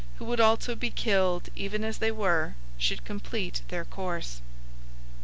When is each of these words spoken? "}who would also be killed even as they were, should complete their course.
"}who 0.15 0.25
would 0.25 0.39
also 0.39 0.73
be 0.73 0.89
killed 0.89 1.49
even 1.55 1.83
as 1.83 1.99
they 1.99 2.09
were, 2.11 2.55
should 2.79 3.05
complete 3.05 3.61
their 3.67 3.85
course. 3.85 4.41